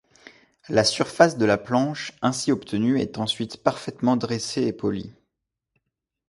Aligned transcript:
La 0.67 0.83
surface 0.83 1.37
de 1.37 1.45
la 1.45 1.59
planche 1.59 2.13
ainsi 2.23 2.51
obtenue 2.51 2.99
est 2.99 3.19
ensuite 3.19 3.61
parfaitement 3.61 4.17
dressée 4.17 4.63
et 4.63 4.73
polie. 4.73 5.13